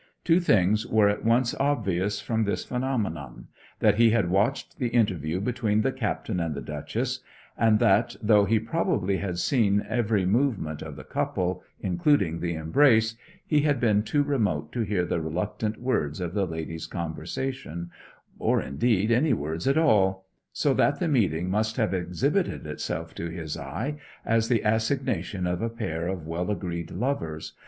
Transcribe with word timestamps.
Two 0.23 0.39
things 0.39 0.83
were 0.87 1.07
at 1.09 1.23
once 1.23 1.53
obvious 1.59 2.19
from 2.19 2.43
this 2.43 2.63
phenomenon: 2.65 3.49
that 3.81 3.97
he 3.99 4.09
had 4.09 4.31
watched 4.31 4.79
the 4.79 4.87
interview 4.87 5.39
between 5.39 5.81
the 5.83 5.91
Captain 5.91 6.39
and 6.39 6.55
the 6.55 6.61
Duchess; 6.61 7.19
and 7.55 7.77
that, 7.77 8.15
though 8.19 8.45
he 8.45 8.57
probably 8.57 9.17
had 9.17 9.37
seen 9.37 9.85
every 9.87 10.25
movement 10.25 10.81
of 10.81 10.95
the 10.95 11.03
couple, 11.03 11.61
including 11.81 12.39
the 12.39 12.55
embrace, 12.55 13.15
he 13.45 13.61
had 13.61 13.79
been 13.79 14.01
too 14.01 14.23
remote 14.23 14.71
to 14.71 14.81
hear 14.81 15.05
the 15.05 15.21
reluctant 15.21 15.79
words 15.79 16.19
of 16.19 16.33
the 16.33 16.47
lady's 16.47 16.87
conversation 16.87 17.91
or, 18.39 18.59
indeed, 18.59 19.11
any 19.11 19.33
words 19.33 19.67
at 19.67 19.77
all 19.77 20.25
so 20.51 20.73
that 20.73 20.99
the 20.99 21.07
meeting 21.07 21.47
must 21.47 21.77
have 21.77 21.93
exhibited 21.93 22.65
itself 22.65 23.13
to 23.13 23.29
his 23.29 23.55
eye 23.55 23.97
as 24.25 24.49
the 24.49 24.61
assignation 24.63 25.45
of 25.45 25.61
a 25.61 25.69
pair 25.69 26.07
of 26.07 26.25
well 26.25 26.49
agreed 26.49 26.89
lovers. 26.89 27.53